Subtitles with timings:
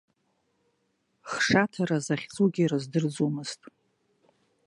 [1.29, 3.61] Хшаҭара захьӡугьы рыздырӡомызт.